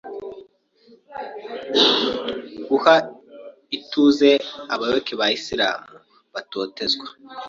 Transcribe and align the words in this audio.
guha 2.67 2.95
ituze 3.77 4.31
abayoboke 4.73 5.13
ba 5.19 5.27
Islam 5.37 5.79
batotezwa, 6.33 7.07